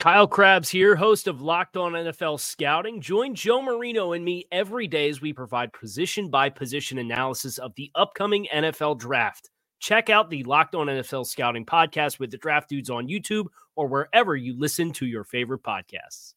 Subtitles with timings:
[0.00, 3.00] Kyle Crabbs here, host of Locked On NFL Scouting.
[3.00, 7.74] Join Joe Marino and me every day as we provide position by position analysis of
[7.76, 9.50] the upcoming NFL draft.
[9.78, 13.86] Check out the Locked On NFL Scouting podcast with the draft dudes on YouTube or
[13.86, 16.34] wherever you listen to your favorite podcasts.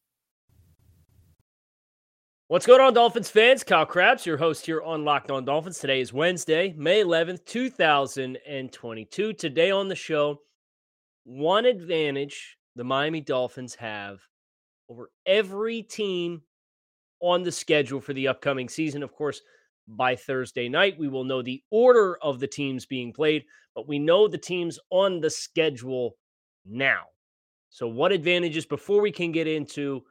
[2.46, 3.64] What's going on, Dolphins fans?
[3.64, 5.78] Kyle Crabbs, your host here on Locked On Dolphins.
[5.78, 9.34] Today is Wednesday, May 11th, 2022.
[9.34, 10.40] Today on the show,
[11.24, 14.20] one advantage the Miami Dolphins have
[14.88, 16.42] over every team
[17.20, 19.02] on the schedule for the upcoming season.
[19.02, 19.42] Of course,
[19.88, 23.98] by Thursday night, we will know the order of the teams being played, but we
[23.98, 26.16] know the teams on the schedule
[26.64, 27.02] now.
[27.68, 30.04] So, what advantages before we can get into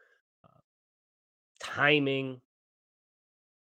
[0.43, 0.59] uh,
[1.63, 2.41] timing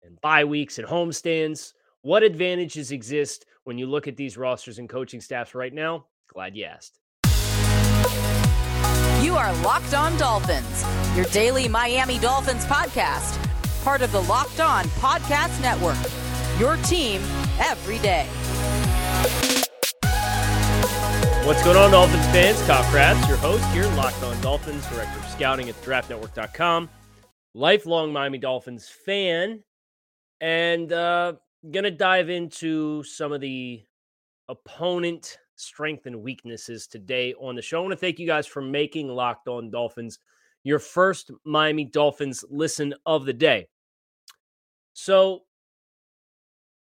[0.01, 1.73] and bye weeks and homestands?
[2.03, 6.05] What advantages exist when you look at these rosters and coaching staffs right now?
[6.33, 7.02] Glad you asked.
[9.23, 10.85] You are Locked On Dolphins,
[11.15, 13.41] your daily Miami Dolphins podcast,
[13.81, 15.95] part of the Locked On Podcast Network.
[16.59, 17.21] Your team
[17.57, 18.25] every day.
[21.45, 22.61] What's going on, Dolphins fans?
[22.63, 26.89] Kyle Crabbs, your host here, Locked On Dolphins, director of scouting at draftnetwork.com,
[27.53, 29.63] lifelong Miami Dolphins fan,
[30.41, 31.31] and uh,
[31.71, 33.85] gonna dive into some of the
[34.49, 37.79] opponent strength and weaknesses today on the show.
[37.79, 40.19] I want to thank you guys for making Locked On Dolphins
[40.63, 43.67] your first Miami Dolphins listen of the day.
[44.93, 45.41] So,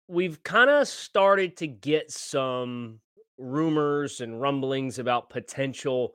[0.07, 2.99] we've kind of started to get some
[3.37, 6.13] rumors and rumblings about potential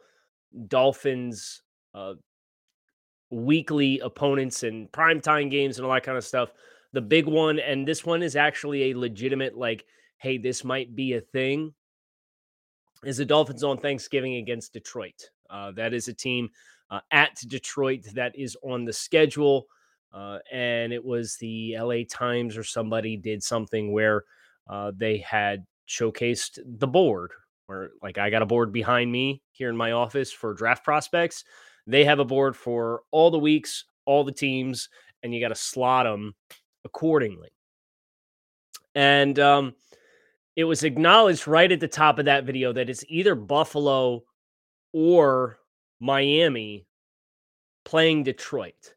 [0.69, 1.63] Dolphins
[1.95, 2.15] uh,
[3.31, 6.53] weekly opponents and primetime games and all that kind of stuff.
[6.93, 9.85] The big one, and this one is actually a legitimate, like,
[10.19, 11.75] hey, this might be a thing
[13.05, 15.31] is the Dolphins on Thanksgiving against Detroit.
[15.51, 16.51] Uh, that is a team
[16.91, 19.67] uh, at Detroit that is on the schedule.
[20.13, 24.25] Uh, and it was the LA Times or somebody did something where
[24.69, 27.33] uh, they had showcased the board,
[27.67, 31.45] where like I got a board behind me here in my office for draft prospects.
[31.87, 34.89] They have a board for all the weeks, all the teams,
[35.23, 36.35] and you got to slot them
[36.85, 37.51] accordingly.
[38.95, 39.75] And um,
[40.59, 44.25] it was acknowledged right at the top of that video that it's either Buffalo
[44.93, 45.61] or
[46.01, 46.85] Miami
[47.85, 48.95] playing Detroit.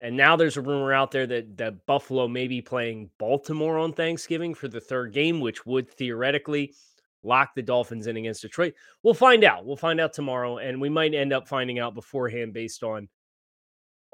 [0.00, 3.92] And now there's a rumor out there that, that Buffalo may be playing Baltimore on
[3.92, 6.74] Thanksgiving for the third game, which would theoretically
[7.22, 8.74] lock the Dolphins in against Detroit.
[9.04, 9.64] We'll find out.
[9.64, 13.08] We'll find out tomorrow, and we might end up finding out beforehand based on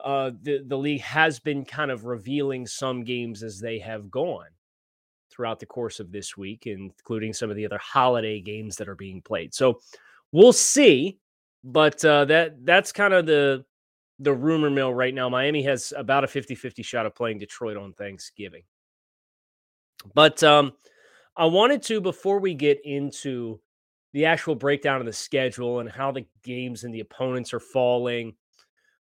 [0.04, 4.48] uh, the the league has been kind of revealing some games as they have gone
[5.32, 8.94] throughout the course of this week, including some of the other holiday games that are
[8.94, 9.54] being played.
[9.54, 9.80] So
[10.30, 11.18] we'll see,
[11.64, 13.64] but uh, that that's kind of the
[14.18, 15.28] the rumor mill right now.
[15.28, 18.62] Miami has about a 50-50 shot of playing Detroit on Thanksgiving.
[20.14, 20.72] But um,
[21.36, 23.60] I wanted to before we get into
[24.12, 28.34] the actual breakdown of the schedule and how the games and the opponents are falling,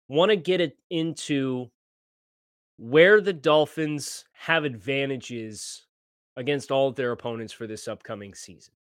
[0.07, 1.69] want to get it into
[2.77, 5.85] where the Dolphins have advantages
[6.39, 8.73] against all of their opponents for this upcoming season.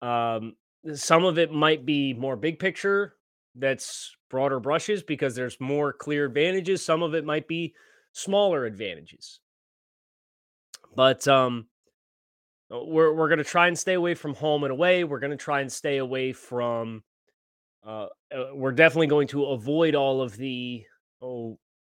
[0.00, 0.56] Um,
[0.94, 3.14] some of it might be more big picture,
[3.54, 6.84] that's broader brushes because there's more clear advantages.
[6.84, 7.74] Some of it might be
[8.12, 9.40] smaller advantages.
[10.94, 11.66] But um,
[12.72, 15.04] uh, we're we're gonna try and stay away from home and away.
[15.04, 17.02] We're gonna try and stay away from.
[17.86, 20.84] Uh, uh, we're definitely going to avoid all of the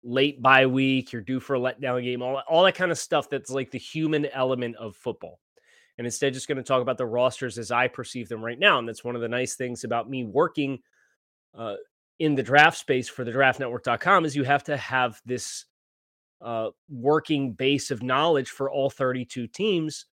[0.06, 3.30] late bye week, you're due for a letdown game, all, all that kind of stuff
[3.30, 5.40] that's like the human element of football.
[5.98, 8.80] And instead, just going to talk about the rosters as I perceive them right now.
[8.80, 10.80] And that's one of the nice things about me working
[11.58, 11.76] uh,
[12.20, 15.66] in the draft space for the draftnetwork.com is you have to have this
[16.42, 20.06] uh, working base of knowledge for all 32 teams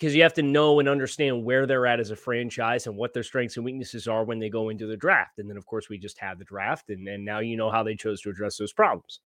[0.00, 3.12] because you have to know and understand where they're at as a franchise and what
[3.12, 5.38] their strengths and weaknesses are when they go into the draft.
[5.38, 7.82] And then, of course, we just have the draft, and, and now you know how
[7.82, 9.20] they chose to address those problems.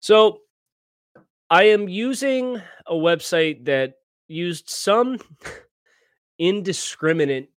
[0.00, 0.40] So
[1.48, 3.94] I am using a website that
[4.26, 5.18] used some
[6.40, 7.52] indiscriminate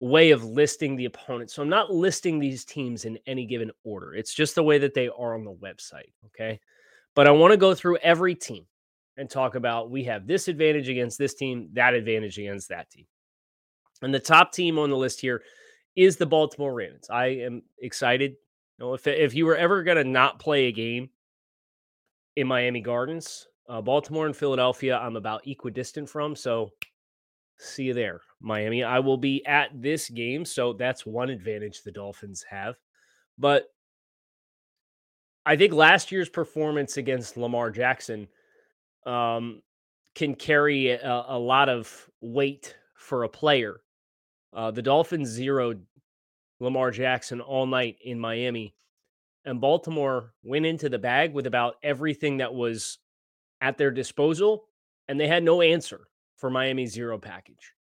[0.00, 1.54] way of listing the opponents.
[1.54, 4.14] So I'm not listing these teams in any given order.
[4.14, 6.12] It's just the way that they are on the website.
[6.26, 6.60] Okay.
[7.14, 8.66] But I want to go through every team
[9.16, 13.06] and talk about we have this advantage against this team, that advantage against that team.
[14.02, 15.42] And the top team on the list here
[15.96, 17.10] is the Baltimore Ravens.
[17.10, 18.32] I am excited.
[18.78, 21.10] You know, if if you were ever going to not play a game
[22.36, 26.34] in Miami Gardens, uh, Baltimore and Philadelphia, I'm about equidistant from.
[26.34, 26.70] So
[27.58, 28.82] see you there, Miami.
[28.82, 32.76] I will be at this game, so that's one advantage the Dolphins have.
[33.36, 33.66] But
[35.44, 38.28] I think last year's performance against Lamar Jackson
[39.06, 39.62] um,
[40.14, 43.80] can carry a, a, lot of weight for a player.
[44.52, 45.84] Uh, the Dolphins zeroed
[46.58, 48.74] Lamar Jackson all night in Miami,
[49.44, 52.98] and Baltimore went into the bag with about everything that was
[53.60, 54.64] at their disposal,
[55.08, 57.72] and they had no answer for Miami's zero package.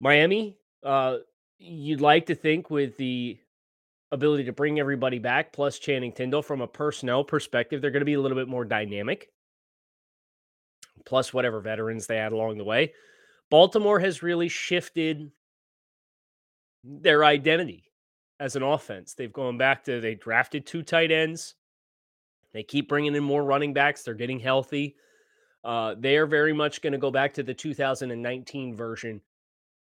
[0.00, 1.18] Miami, uh,
[1.58, 3.38] you'd like to think with the
[4.12, 8.06] ability to bring everybody back, plus Channing Tindall from a personnel perspective, they're going to
[8.06, 9.30] be a little bit more dynamic
[11.04, 12.92] plus whatever veterans they had along the way.
[13.50, 15.30] Baltimore has really shifted
[16.84, 17.90] their identity
[18.38, 19.14] as an offense.
[19.14, 21.54] They've gone back to they drafted two tight ends.
[22.52, 24.02] They keep bringing in more running backs.
[24.02, 24.96] They're getting healthy.
[25.62, 29.20] Uh, they are very much going to go back to the 2019 version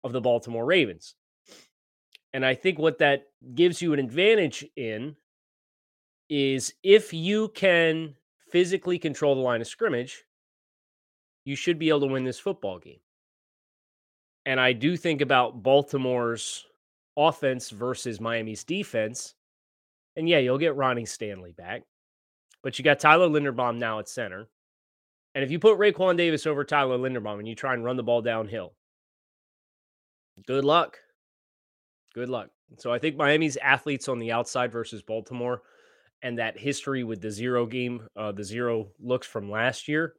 [0.04, 1.14] of the Baltimore Ravens.
[2.32, 5.16] And I think what that gives you an advantage in
[6.28, 8.14] is if you can
[8.50, 10.24] physically control the line of scrimmage,
[11.46, 12.98] you should be able to win this football game.
[14.44, 16.66] And I do think about Baltimore's
[17.16, 19.34] offense versus Miami's defense.
[20.16, 21.82] And yeah, you'll get Ronnie Stanley back,
[22.62, 24.48] but you got Tyler Linderbaum now at center.
[25.34, 28.02] And if you put Raekwon Davis over Tyler Linderbaum and you try and run the
[28.02, 28.74] ball downhill,
[30.46, 30.98] good luck.
[32.12, 32.50] Good luck.
[32.78, 35.62] So I think Miami's athletes on the outside versus Baltimore
[36.22, 40.14] and that history with the zero game, uh, the zero looks from last year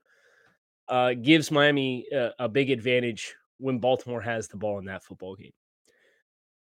[0.89, 5.35] uh, gives Miami a, a big advantage when Baltimore has the ball in that football
[5.35, 5.53] game.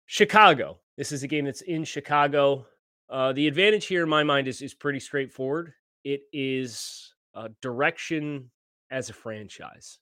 [0.05, 0.79] Chicago.
[0.97, 2.67] This is a game that's in Chicago.
[3.09, 5.73] Uh, the advantage here, in my mind, is is pretty straightforward.
[6.03, 8.49] It is uh, direction
[8.91, 9.99] as a franchise,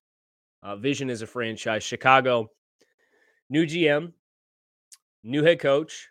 [0.63, 1.83] uh, vision as a franchise.
[1.83, 2.49] Chicago,
[3.49, 4.11] new GM,
[5.23, 6.09] new head coach,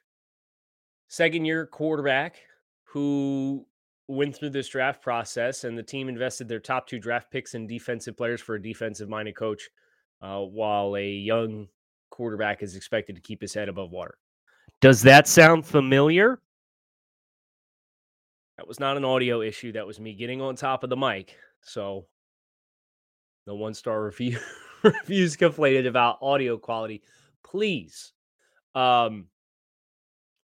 [1.09, 2.37] second year quarterback
[2.85, 3.67] who
[4.11, 7.67] went through this draft process and the team invested their top two draft picks in
[7.67, 9.71] defensive players for a defensive minded coach,
[10.21, 11.69] uh, while a young
[12.11, 14.19] quarterback is expected to keep his head above water.
[14.81, 16.41] Does that sound familiar?
[18.57, 19.73] That was not an audio issue.
[19.73, 21.37] That was me getting on top of the mic.
[21.63, 22.07] So
[23.47, 24.39] the one star review
[24.83, 27.03] reviews conflated about audio quality.
[27.45, 28.13] Please.
[28.75, 29.27] Um,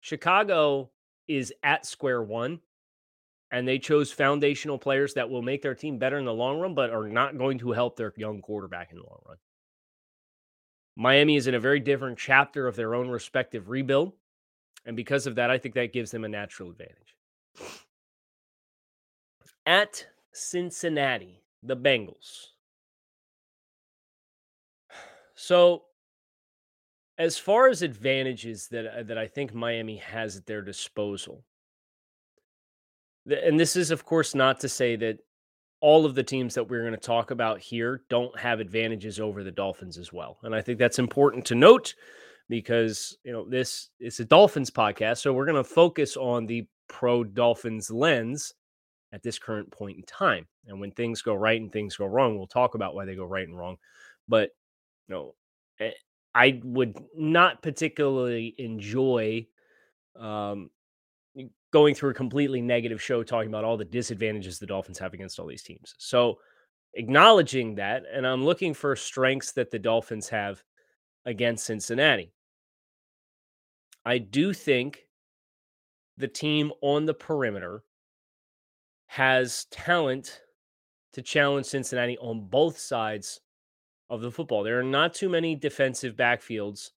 [0.00, 0.90] Chicago
[1.28, 2.60] is at square one
[3.50, 6.75] and they chose foundational players that will make their team better in the long run,
[6.75, 9.37] but are not going to help their young quarterback in the long run.
[10.96, 14.12] Miami is in a very different chapter of their own respective rebuild.
[14.87, 17.16] And because of that, I think that gives them a natural advantage.
[19.66, 22.47] At Cincinnati, the Bengals.
[25.35, 25.82] So,
[27.18, 31.44] as far as advantages that, that I think Miami has at their disposal,
[33.26, 35.18] and this is, of course, not to say that
[35.80, 39.45] all of the teams that we're going to talk about here don't have advantages over
[39.45, 40.38] the Dolphins as well.
[40.42, 41.95] And I think that's important to note
[42.49, 45.18] because, you know, this is a Dolphins podcast.
[45.18, 48.54] So we're going to focus on the pro Dolphins lens
[49.12, 50.47] at this current point in time.
[50.66, 53.25] And when things go right and things go wrong, we'll talk about why they go
[53.25, 53.76] right and wrong.
[54.28, 54.50] But,
[55.09, 55.35] you know,
[55.80, 55.92] eh,
[56.35, 59.47] I would not particularly enjoy
[60.18, 60.71] um,
[61.76, 65.38] going through a completely negative show talking about all the disadvantages the Dolphins have against
[65.38, 65.95] all these teams.
[65.99, 66.38] So,
[66.95, 70.62] acknowledging that, and I'm looking for strengths that the Dolphins have
[71.26, 72.33] against Cincinnati.
[74.06, 75.06] I do think
[76.16, 77.83] the team on the perimeter
[79.09, 80.40] has talent
[81.12, 83.42] to challenge Cincinnati on both sides
[84.09, 84.62] of the football.
[84.62, 86.92] There are not too many defensive backfields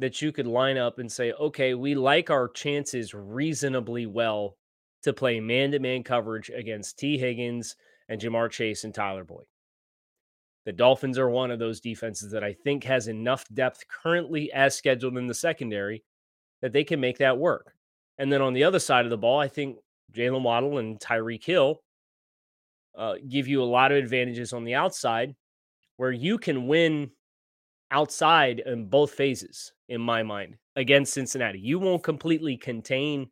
[0.00, 4.56] that you could line up and say, okay, we like our chances reasonably well
[5.02, 7.76] to play man to man coverage against Tee Higgins
[8.08, 9.44] and Ja'Marr Chase and Tyler Boyd.
[10.64, 14.76] The Dolphins are one of those defenses that I think has enough depth currently as
[14.76, 16.02] scheduled in the secondary
[16.62, 17.74] that they can make that work.
[18.18, 19.76] And then on the other side of the ball, I think
[20.12, 21.80] Jaylen Waddle and Tyreek Hill
[22.96, 25.34] uh, give you a lot of advantages on the outside
[25.96, 27.10] where you can win
[27.90, 31.58] outside in both phases, in my mind, against Cincinnati.
[31.58, 33.28] You won't completely contain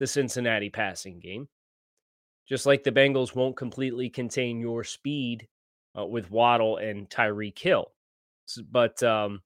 [0.00, 1.48] the Cincinnati passing game,
[2.48, 5.48] just like the Bengals won't completely contain your speed
[5.96, 7.86] uh, with Waddle and Tyreek Hill.
[8.70, 9.42] But um,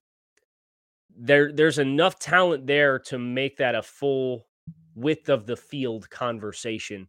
[1.15, 4.47] there, there's enough talent there to make that a full
[4.95, 7.07] width of the field conversation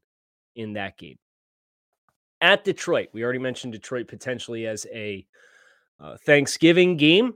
[0.57, 1.17] in that game.
[2.41, 5.25] At Detroit, we already mentioned Detroit potentially as a
[6.01, 7.35] uh, Thanksgiving game.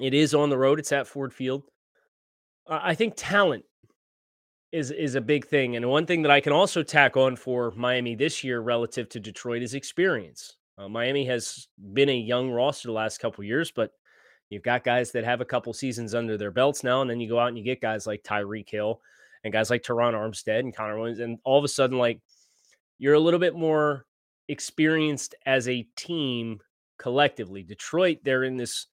[0.00, 0.78] It is on the road.
[0.78, 1.64] It's at Ford Field.
[2.66, 3.64] Uh, I think talent
[4.72, 7.72] is is a big thing, and one thing that I can also tack on for
[7.72, 10.56] Miami this year relative to Detroit is experience.
[10.76, 13.92] Uh, Miami has been a young roster the last couple years, but
[14.50, 17.28] you've got guys that have a couple seasons under their belts now, and then you
[17.28, 19.00] go out and you get guys like Tyreek Hill
[19.42, 22.20] and guys like Terron Armstead and Connor Williams, and all of a sudden, like
[22.98, 24.04] you're a little bit more
[24.48, 26.60] experienced as a team
[26.98, 27.62] collectively.
[27.62, 28.86] Detroit, they're in this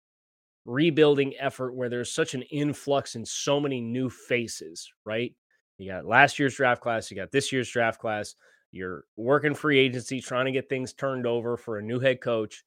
[0.66, 5.34] rebuilding effort where there's such an influx in so many new faces, right?
[5.78, 8.36] You got last year's draft class, you got this year's draft class,
[8.72, 12.64] you're working free agency, trying to get things turned over for a new head coach.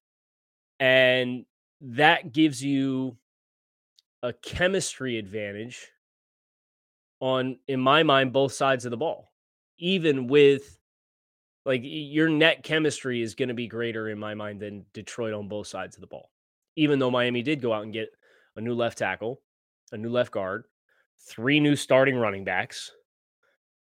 [0.78, 1.44] And
[1.80, 3.16] that gives you
[4.22, 5.88] a chemistry advantage
[7.20, 9.32] on, in my mind, both sides of the ball,
[9.78, 10.78] even with
[11.64, 15.48] like your net chemistry is going to be greater in my mind than Detroit on
[15.48, 16.30] both sides of the ball
[16.78, 18.08] even though Miami did go out and get
[18.56, 19.40] a new left tackle,
[19.90, 20.64] a new left guard,
[21.26, 22.92] three new starting running backs,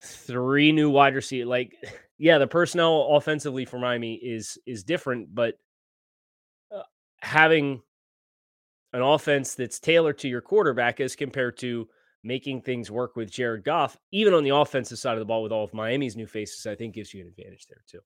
[0.03, 1.49] three new wide receiver.
[1.49, 1.75] Like,
[2.19, 5.55] yeah, the personnel offensively for Miami is is different, but
[6.75, 6.83] uh,
[7.21, 7.81] having
[8.93, 11.89] an offense that's tailored to your quarterback as compared to
[12.25, 15.53] making things work with Jared Goff, even on the offensive side of the ball with
[15.53, 18.01] all of Miami's new faces, I think gives you an advantage there too.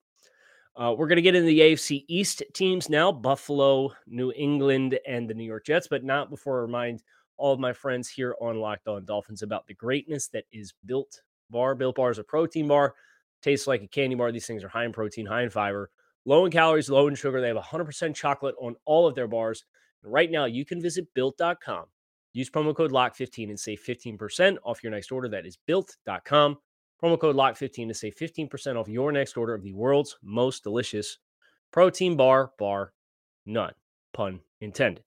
[0.77, 5.29] Uh, we're going to get into the AFC East teams now Buffalo, New England, and
[5.29, 7.01] the New York Jets, but not before I remind
[7.37, 11.21] all of my friends here on Locked On Dolphins about the greatness that is Built
[11.49, 11.75] Bar.
[11.75, 12.93] Built Bar is a protein bar,
[13.41, 14.33] tastes like a candy bar.
[14.33, 15.91] These things are high in protein, high in fiber,
[16.25, 17.39] low in calories, low in sugar.
[17.39, 19.63] They have 100% chocolate on all of their bars.
[20.03, 21.85] And right now, you can visit built.com,
[22.33, 25.29] use promo code LOCKED15 and save 15% off your next order.
[25.29, 26.57] That is built.com.
[27.05, 31.19] Promo code LOCKED15 to save 15% off your next order of the world's most delicious
[31.71, 32.93] protein bar, bar
[33.45, 33.73] none.
[34.11, 35.03] Pun intended.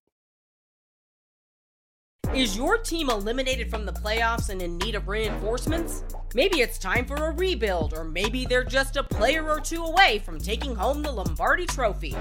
[2.32, 6.04] Is your team eliminated from the playoffs and in need of reinforcements?
[6.34, 10.22] Maybe it's time for a rebuild, or maybe they're just a player or two away
[10.24, 12.14] from taking home the Lombardi Trophy.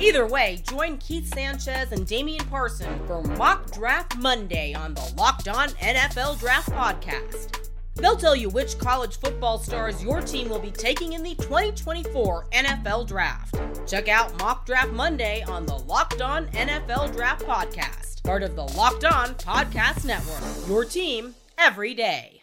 [0.00, 5.46] Either way, join Keith Sanchez and Damian Parson for Mock Draft Monday on the Locked
[5.46, 7.69] On NFL Draft Podcast.
[8.00, 12.46] They'll tell you which college football stars your team will be taking in the 2024
[12.50, 13.60] NFL Draft.
[13.86, 18.62] Check out Mock Draft Monday on the Locked On NFL Draft Podcast, part of the
[18.62, 20.42] Locked On Podcast Network.
[20.66, 22.42] Your team every day.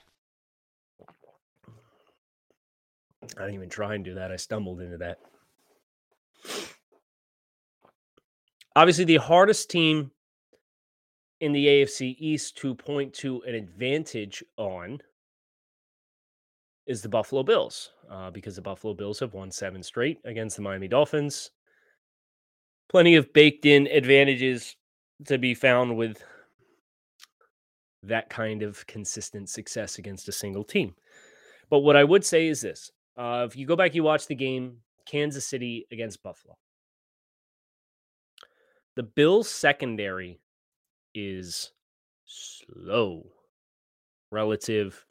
[3.24, 4.32] I didn't even try and do that.
[4.32, 5.18] I stumbled into that.
[8.76, 10.12] Obviously, the hardest team
[11.40, 15.00] in the AFC East to point to an advantage on
[16.88, 20.62] is the Buffalo Bills uh, because the Buffalo Bills have won seven straight against the
[20.62, 21.52] Miami Dolphins.
[22.90, 24.76] Plenty of baked in advantages
[25.26, 26.24] to be found with
[28.04, 30.96] that kind of consistent success against a single team.
[31.70, 34.36] But what I would say is this uh, if you go back, you watch the
[34.36, 36.58] game Kansas City against Buffalo,
[38.96, 40.40] the Bills' secondary
[41.14, 41.72] is
[42.26, 43.26] slow
[44.32, 45.07] relative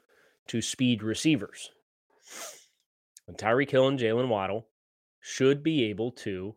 [0.47, 1.71] to speed receivers.
[3.27, 4.67] And Tyreek Hill and Jaylen Waddle
[5.19, 6.55] should be able to,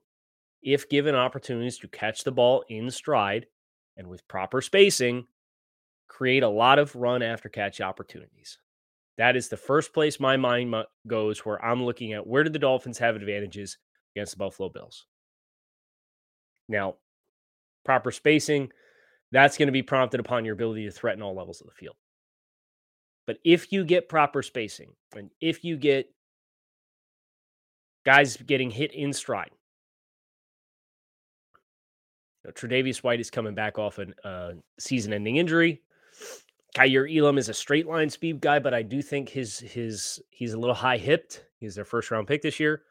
[0.63, 3.47] if given opportunities to catch the ball in stride
[3.97, 5.27] and with proper spacing,
[6.07, 8.59] create a lot of run after catch opportunities.
[9.19, 10.75] That is the first place my mind
[11.07, 13.77] goes where I'm looking at where did the Dolphins have advantages
[14.15, 15.07] against the Buffalo Bills.
[16.69, 16.95] Now,
[17.85, 18.71] proper spacing,
[19.33, 21.97] that's going to be prompted upon your ability to threaten all levels of the field.
[23.31, 26.13] But if you get proper spacing and if you get
[28.05, 29.53] guys getting hit in stride,
[32.43, 35.81] you know, Tre'Davious White is coming back off a uh, season-ending injury.
[36.77, 40.55] Kaiir Elam is a straight line speed guy, but I do think his his he's
[40.55, 41.45] a little high hipped.
[41.61, 42.83] He's their first round pick this year.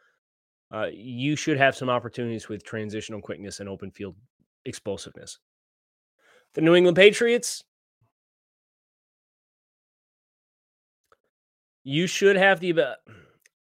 [0.74, 4.16] Uh, you should have some opportunities with transitional quickness and open field
[4.64, 5.38] explosiveness.
[6.54, 7.66] The New England Patriots,
[11.90, 12.98] you should have the.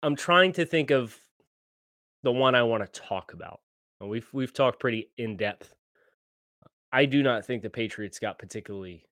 [0.03, 1.17] I'm trying to think of
[2.25, 3.61] the one I want to talk about.
[4.01, 5.73] We've we've talked pretty in depth.
[6.93, 9.05] I do not think the Patriots got particularly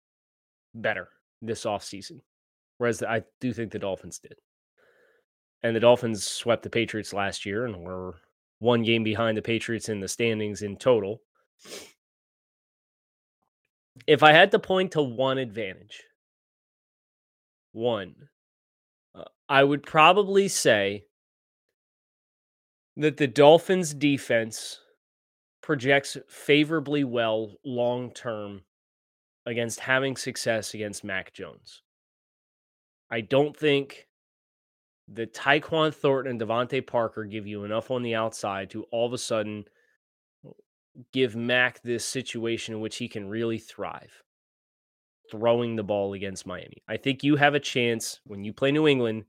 [0.74, 1.08] better
[1.40, 2.20] this offseason,
[2.78, 4.34] whereas I do think the Dolphins did.
[5.62, 8.16] And the Dolphins swept the Patriots last year and were
[8.58, 11.20] one game behind the Patriots in the standings in total.
[14.06, 16.02] If I had to point to one advantage,
[17.72, 18.28] one,
[19.48, 21.04] I would probably say
[22.96, 24.80] that the Dolphins defense
[25.62, 28.62] projects favorably well long term
[29.44, 31.82] against having success against Mac Jones.
[33.10, 34.08] I don't think
[35.08, 39.12] that Tyquan Thornton and DeVante Parker give you enough on the outside to all of
[39.12, 39.64] a sudden
[41.12, 44.22] give Mac this situation in which he can really thrive
[45.30, 46.82] throwing the ball against Miami.
[46.88, 49.24] I think you have a chance when you play New England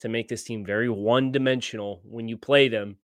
[0.00, 2.96] to make this team very one dimensional when you play them.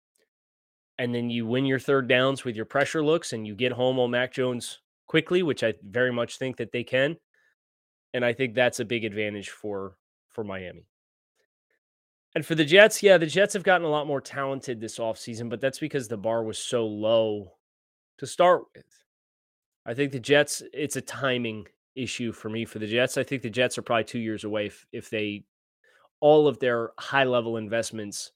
[0.98, 3.98] And then you win your third downs with your pressure looks and you get home
[3.98, 7.16] on Mac Jones quickly, which I very much think that they can.
[8.12, 9.96] And I think that's a big advantage for
[10.28, 10.86] for Miami.
[12.34, 15.48] And for the Jets, yeah, the Jets have gotten a lot more talented this offseason,
[15.48, 17.54] but that's because the bar was so low
[18.18, 18.84] to start with.
[19.84, 21.66] I think the Jets, it's a timing
[21.96, 23.18] issue for me for the Jets.
[23.18, 25.44] I think the Jets are probably two years away if, if they
[26.20, 28.32] all of their high level investments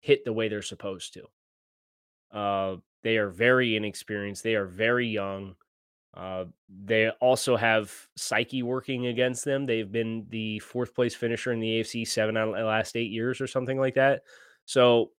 [0.00, 2.36] hit the way they're supposed to.
[2.36, 4.42] Uh, they are very inexperienced.
[4.42, 5.54] They are very young.
[6.12, 9.64] Uh, they also have psyche working against them.
[9.64, 13.10] They've been the fourth place finisher in the AFC seven out of the last eight
[13.10, 14.22] years or something like that.
[14.64, 15.10] So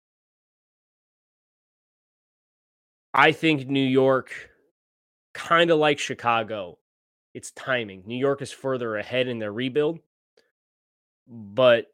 [3.14, 4.50] I think New York,
[5.32, 6.78] kind of like Chicago,
[7.34, 8.02] it's timing.
[8.06, 10.00] New York is further ahead in their rebuild,
[11.28, 11.86] but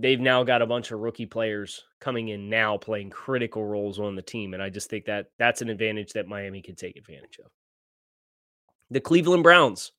[0.00, 4.14] they've now got a bunch of rookie players coming in now playing critical roles on
[4.14, 7.38] the team and i just think that that's an advantage that miami can take advantage
[7.44, 7.50] of.
[8.90, 9.92] The cleveland browns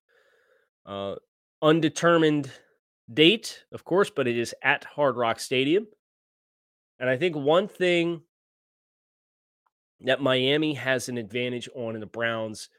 [0.85, 1.15] uh,
[1.61, 2.51] undetermined
[3.13, 5.87] date of course but it is at hard rock stadium.
[6.99, 8.21] And i think one thing
[10.01, 12.69] that miami has an advantage on in the browns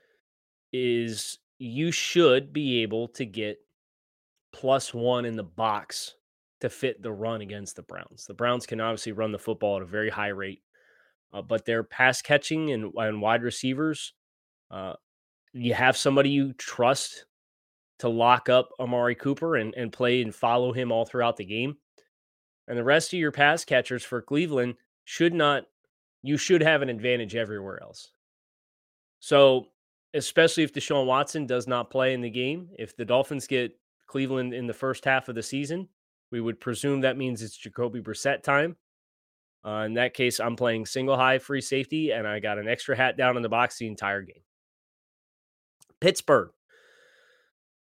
[0.72, 3.58] is you should be able to get
[4.52, 6.14] plus one in the box
[6.60, 8.26] to fit the run against the Browns.
[8.26, 10.62] The Browns can obviously run the football at a very high rate,
[11.32, 14.14] uh, but their pass catching and, and wide receivers,
[14.70, 14.94] uh,
[15.52, 17.26] you have somebody you trust
[18.00, 21.76] to lock up Amari Cooper and, and play and follow him all throughout the game.
[22.66, 25.64] And the rest of your pass catchers for Cleveland should not,
[26.22, 28.10] you should have an advantage everywhere else.
[29.20, 29.68] So,
[30.14, 34.54] especially if Deshaun Watson does not play in the game, if the Dolphins get Cleveland
[34.54, 35.88] in the first half of the season,
[36.30, 38.76] we would presume that means it's Jacoby Brissett time.
[39.64, 42.96] Uh, in that case, I'm playing single high free safety, and I got an extra
[42.96, 44.42] hat down in the box the entire game.
[46.00, 46.50] Pittsburgh.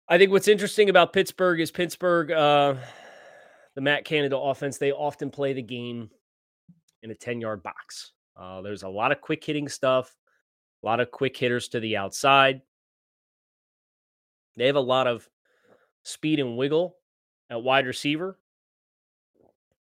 [0.08, 2.76] I think what's interesting about Pittsburgh is Pittsburgh, uh,
[3.76, 6.10] the Matt Canada offense, they often play the game
[7.04, 8.14] in a 10 yard box.
[8.36, 10.16] Uh, there's a lot of quick hitting stuff,
[10.82, 12.62] a lot of quick hitters to the outside.
[14.56, 15.30] They have a lot of
[16.04, 16.96] speed and wiggle
[17.50, 18.38] at wide receiver.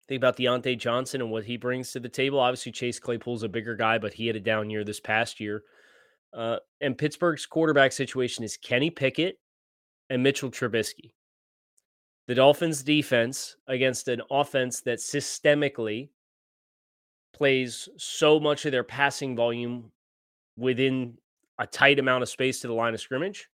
[0.09, 2.41] Think about Diontae Johnson and what he brings to the table.
[2.41, 5.65] Obviously, Chase Claypool's a bigger guy, but he had a down year this past year.
[6.33, 9.39] Uh, and Pittsburgh's quarterback situation is Kenny Pickett
[10.09, 11.13] and Mitchell Trubisky.
[12.27, 16.09] The Dolphins' defense against an offense that systemically
[17.35, 19.93] plays so much of their passing volume
[20.57, 21.19] within
[21.59, 23.49] a tight amount of space to the line of scrimmage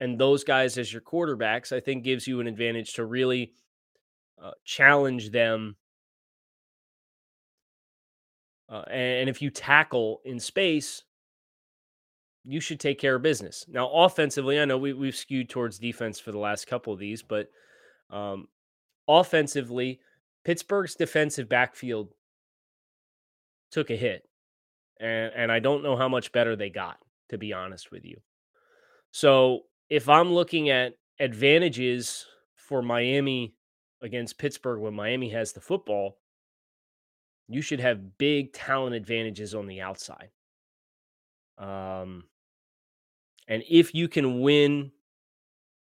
[0.00, 3.52] and those guys as your quarterbacks, I think gives you an advantage to really
[4.42, 5.76] uh, challenge them.
[8.68, 11.02] Uh, and if you tackle in space,
[12.44, 13.66] you should take care of business.
[13.68, 17.22] Now, offensively, I know we, we've skewed towards defense for the last couple of these,
[17.22, 17.50] but
[18.08, 18.48] um,
[19.06, 20.00] offensively,
[20.44, 22.08] Pittsburgh's defensive backfield
[23.70, 24.22] took a hit.
[24.98, 26.96] And, and I don't know how much better they got,
[27.28, 28.20] to be honest with you.
[29.12, 32.24] So if I'm looking at advantages
[32.54, 33.54] for Miami
[34.00, 36.16] against Pittsburgh when Miami has the football,
[37.48, 40.30] you should have big talent advantages on the outside.
[41.58, 42.24] Um,
[43.48, 44.92] and if you can win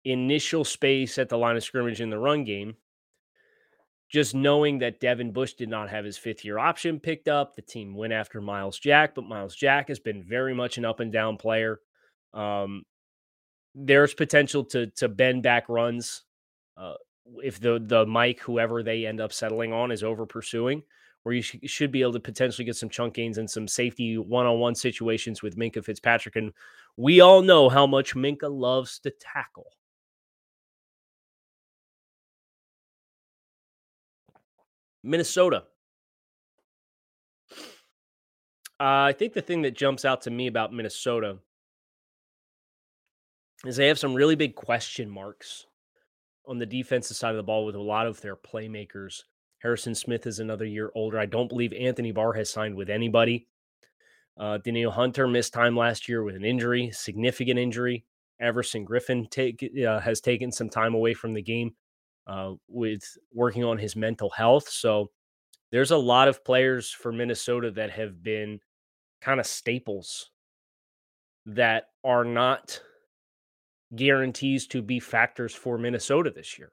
[0.05, 2.77] initial space at the line of scrimmage in the run game,
[4.09, 7.61] just knowing that Devin Bush did not have his fifth year option picked up, the
[7.61, 11.11] team went after Myles Jack, but Myles Jack has been very much an up and
[11.11, 11.79] down player.
[12.33, 12.83] Um,
[13.85, 16.23] there's potential to to bend back runs
[16.77, 16.95] uh,
[17.43, 20.83] if the the Mike whoever they end up settling on is over pursuing,
[21.23, 24.17] where you sh- should be able to potentially get some chunk gains and some safety
[24.17, 26.35] one on one situations with Minkah Fitzpatrick.
[26.35, 26.51] And
[26.97, 29.67] we all know how much Minkah loves to tackle.
[35.03, 35.63] Minnesota.
[38.81, 41.39] Uh, I think the thing that jumps out to me about Minnesota
[43.65, 45.65] is they have some really big question marks
[46.47, 49.23] on the defensive side of the ball with a lot of their playmakers.
[49.59, 51.19] Harrison Smith is another year older.
[51.19, 53.47] I don't believe Anthony Barr has signed with anybody.
[54.37, 58.05] Uh, Danielle Hunter missed time last year with an injury, significant injury.
[58.39, 61.75] Everson Griffen take, uh, has taken some time away from the game
[62.25, 64.69] uh, with working on his mental health.
[64.69, 65.11] So
[65.71, 68.61] there's a lot of players for Minnesota that have been
[69.21, 70.31] kind of staples
[71.45, 72.81] that are not
[73.95, 76.71] guarantees to be factors for Minnesota this year.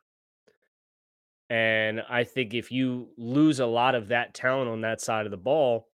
[1.49, 5.31] And I think if you lose a lot of that talent on that side of
[5.31, 5.89] the ball,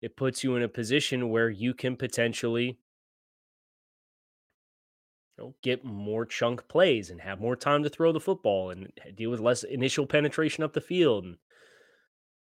[0.00, 2.78] it puts you in a position where you can potentially
[5.38, 8.92] you know, get more chunk plays and have more time to throw the football and
[9.16, 11.24] deal with less initial penetration up the field.
[11.24, 11.36] And,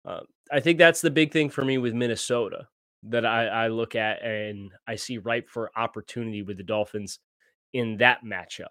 [0.07, 0.21] uh,
[0.53, 2.69] I think that's the big thing for me with Minnesota
[3.03, 7.19] that I, I look at and I see ripe for opportunity with the Dolphins
[7.73, 8.67] in that matchup.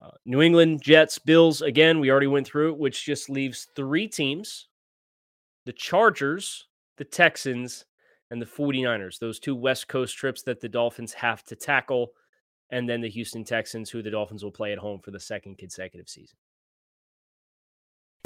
[0.00, 4.08] Uh, New England Jets, Bills, again, we already went through it, which just leaves three
[4.08, 4.68] teams
[5.64, 6.66] the Chargers,
[6.98, 7.84] the Texans,
[8.32, 9.18] and the 49ers.
[9.20, 12.12] Those two West Coast trips that the Dolphins have to tackle,
[12.70, 15.58] and then the Houston Texans, who the Dolphins will play at home for the second
[15.58, 16.36] consecutive season.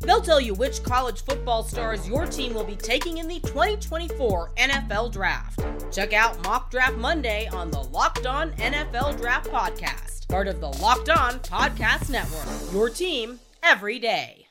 [0.00, 4.52] They'll tell you which college football stars your team will be taking in the 2024
[4.56, 5.60] NFL Draft.
[5.92, 10.68] Check out Mock Draft Monday on the Locked On NFL Draft Podcast part of the
[10.68, 12.72] Locked On Podcast Network.
[12.72, 14.46] Your team every day.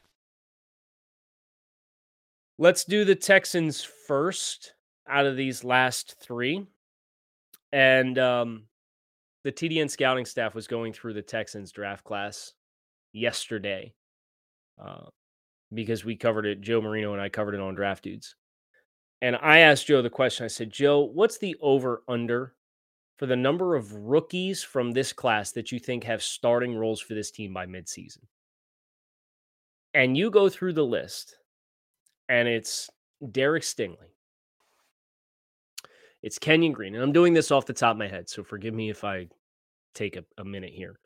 [2.58, 4.74] Let's do the Texans first
[5.08, 6.66] out of these last three.
[7.72, 8.64] And um,
[9.44, 12.54] the TDN scouting staff was going through the Texans draft class
[13.14, 13.94] yesterday
[14.84, 15.06] uh,
[15.74, 16.62] because we covered it.
[16.62, 18.36] Joe Marino and I covered it on Draft Dudes.
[19.22, 22.54] And I asked Joe the question I said, Joe, what's the over under
[23.18, 27.16] for the number of rookies from this class that you think have starting roles for
[27.16, 28.20] this team by midseason.
[29.94, 31.38] And you go through the list,
[32.30, 32.90] and it's
[33.32, 34.14] Derek Stingley.
[36.22, 36.94] It's Kenyon Green.
[36.94, 39.28] And I'm doing this off the top of my head, so forgive me if I
[39.96, 41.00] take a, a minute here.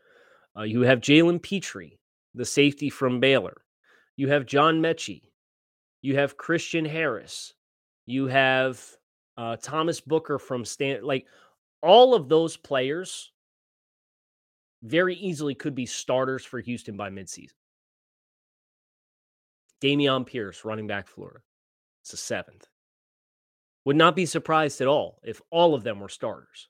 [0.58, 1.98] Uh, you have Jalen Pitre,
[2.36, 3.62] the safety from Baylor.
[4.16, 5.24] You have John Metchie.
[6.02, 7.54] You have Christian Harris.
[8.06, 8.84] You have
[9.38, 11.04] uh, Thomas Booker from Stan.
[11.04, 11.28] Like
[11.82, 13.32] all of those players
[14.84, 17.54] very easily could be starters for Houston by midseason.
[19.82, 21.40] Dameon Pierce, running back Florida.
[22.04, 22.68] It's a seventh.
[23.86, 26.70] Would not be surprised at all if all of them were starters.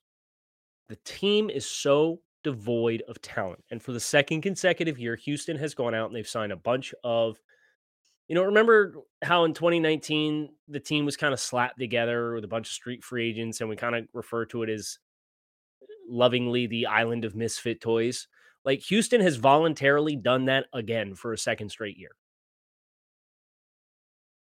[0.88, 3.64] The team is so devoid of talent.
[3.72, 6.94] And for the second consecutive year, Houston has gone out and they've signed a bunch
[7.04, 7.40] of
[8.32, 12.48] you know, remember how in 2019 the team was kind of slapped together with a
[12.48, 15.00] bunch of street free agents, and we kind of refer to it as
[16.08, 18.30] lovingly the island of misfit toys.
[18.64, 22.16] Like Houston has voluntarily done that again for a second straight year.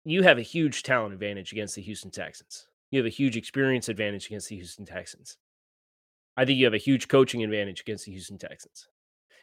[0.06, 2.66] You have a huge talent advantage against the Houston Texans.
[2.90, 5.36] You have a huge experience advantage against the Houston Texans.
[6.36, 8.88] I think you have a huge coaching advantage against the Houston Texans.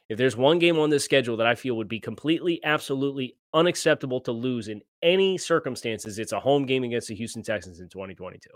[0.10, 4.20] If there's one game on this schedule that I feel would be completely, absolutely unacceptable
[4.22, 8.50] to lose in any circumstances, it's a home game against the Houston Texans in 2022.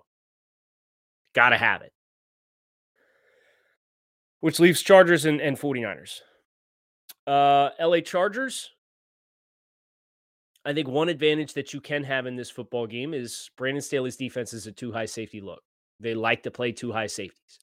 [1.34, 1.93] Got to have it.
[4.41, 6.19] Which leaves Chargers and, and 49ers.
[7.26, 8.71] Uh, LA Chargers.
[10.65, 14.17] I think one advantage that you can have in this football game is Brandon Staley's
[14.17, 15.62] defense is a two high safety look.
[16.02, 17.60] They like to play two high safeties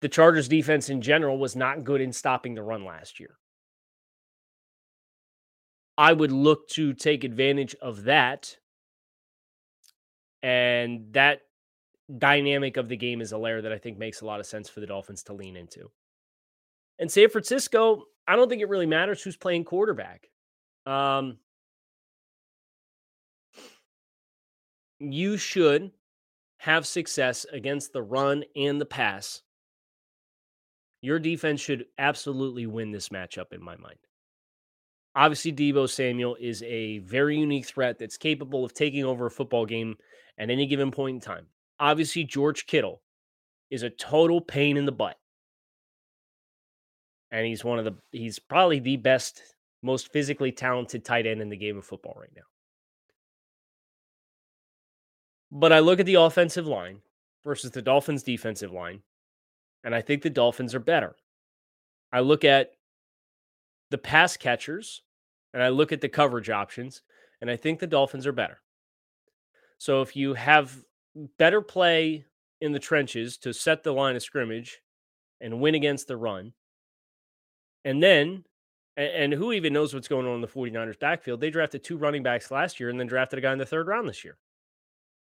[0.00, 3.38] the Chargers defense in general was not good in stopping the run last year.
[5.96, 8.56] I would look to take advantage of that.
[10.42, 11.40] And that
[12.16, 14.68] dynamic of the game is a layer that I think makes a lot of sense
[14.68, 15.90] for the Dolphins to lean into.
[17.00, 20.28] And San Francisco, I don't think it really matters who's playing quarterback.
[20.86, 21.38] Um,
[25.00, 25.90] you should
[26.58, 29.42] have success against the run and the pass
[31.00, 33.98] Your defense should absolutely win this matchup in my mind.
[35.14, 39.66] Obviously, Deebo Samuel is a very unique threat that's capable of taking over a football
[39.66, 39.96] game
[40.38, 41.46] at any given point in time.
[41.80, 43.02] Obviously, George Kittle
[43.70, 45.16] is a total pain in the butt.
[47.30, 49.42] And he's one of the, he's probably the best,
[49.82, 52.42] most physically talented tight end in the game of football right now.
[55.50, 57.00] But I look at the offensive line
[57.44, 59.02] versus the Dolphins' defensive line,
[59.88, 61.16] and I think the Dolphins are better.
[62.12, 62.72] I look at
[63.90, 65.00] the pass catchers
[65.54, 67.00] and I look at the coverage options,
[67.40, 68.60] and I think the Dolphins are better.
[69.78, 70.76] So if you have
[71.38, 72.26] better play
[72.60, 74.82] in the trenches to set the line of scrimmage
[75.40, 76.52] and win against the run,
[77.82, 78.44] and then,
[78.98, 81.40] and, who even knows what's going on in the 49ers backfield?
[81.40, 83.86] They drafted two running backs last year and then drafted a guy in the third
[83.86, 84.36] round this year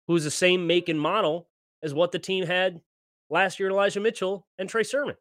[0.07, 1.49] who's the same make and model
[1.83, 2.83] as what the team had
[3.31, 5.17] last year Elijah Mitchell and Trey Sermon.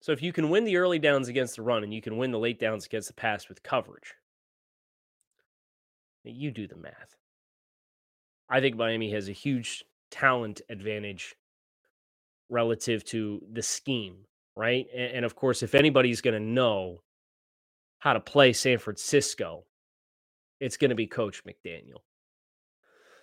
[0.00, 2.32] So if you can win the early downs against the run and you can win
[2.32, 4.14] the late downs against the pass with coverage,
[6.24, 7.16] you do the math.
[8.50, 11.36] I think Miami has a huge talent advantage
[12.50, 14.86] relative to the scheme, right?
[14.92, 17.02] And, and of course, if anybody's going to know
[18.00, 19.64] how to play San Francisco,
[20.58, 22.00] it's going to be Coach McDaniel.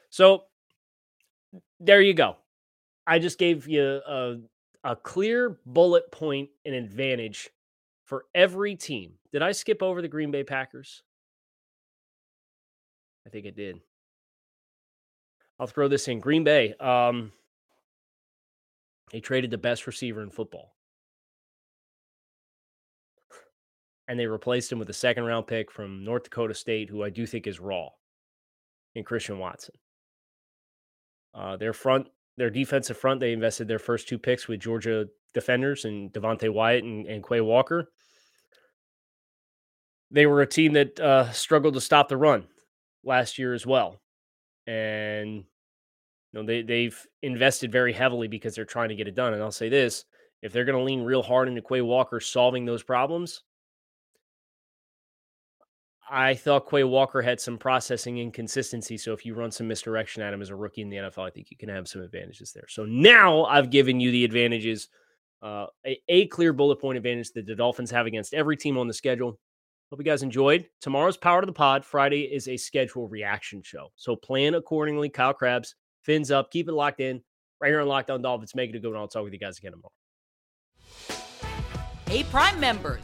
[0.10, 0.44] So
[1.80, 2.38] there you go.
[3.08, 4.38] I just gave you a,
[4.84, 7.50] a clear bullet point and advantage
[8.06, 9.14] for every team.
[9.32, 11.04] Did I skip over the Green Bay Packers?
[13.26, 13.80] I think it did.
[15.60, 16.20] I'll throw this in.
[16.20, 16.74] Green Bay.
[16.80, 17.32] Um,
[19.12, 20.74] they traded the best receiver in football.
[24.10, 27.12] and they replaced him with a second round pick from North Dakota State, who I
[27.12, 27.90] do think is raw,
[28.96, 29.76] in Christian Watson.
[31.34, 35.86] Uh, their front, their defensive front, they invested their first two picks with Georgia defenders
[35.86, 37.92] and Devonte Wyatt and, and Quay Walker.
[40.12, 42.48] They were a team that uh, struggled to stop the run
[43.04, 44.02] last year as well,
[44.66, 45.44] and you
[46.34, 49.34] know they they've invested very heavily because they're trying to get it done.
[49.34, 50.06] And I'll say this:
[50.42, 53.44] if they're going to lean real hard into Quay Walker solving those problems,
[56.12, 58.98] I thought Quay Walker had some processing inconsistency.
[58.98, 61.30] So if you run some misdirection at him as a rookie in the NFL, I
[61.30, 62.66] think you can have some advantages there.
[62.68, 64.90] So now I've given you the advantages,
[65.44, 68.88] uh, a, a clear bullet point advantage that the Dolphins have against every team on
[68.88, 69.40] the schedule.
[69.90, 70.68] Hope you guys enjoyed.
[70.82, 71.84] Tomorrow's Power to the Pod.
[71.84, 73.88] Friday is a schedule reaction show.
[73.96, 75.10] So plan accordingly.
[75.10, 76.52] Kyle Crabbs, fins up.
[76.52, 77.22] Keep it locked in
[77.60, 78.56] right here on Locked On Dolphins.
[78.56, 79.00] Make it a good one.
[79.00, 79.92] I'll talk with you guys again tomorrow.
[82.08, 83.04] Hey, Prime members